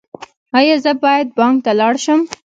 [0.57, 2.19] ایا زه باید بانک ته لاړ شم؟